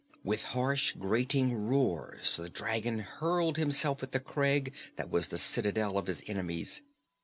With 0.23 0.45
harsh, 0.57 0.93
grating 0.93 1.53
roars, 1.53 2.37
the 2.37 2.49
dragon 2.49 2.97
hurled 2.97 3.57
himself 3.57 4.01
at 4.01 4.13
the 4.13 4.19
crag 4.19 4.73
that 4.95 5.11
was 5.11 5.27
the 5.27 5.37
citadel 5.37 5.95
of 5.95 6.07
his 6.07 6.23
enemies. 6.27 6.81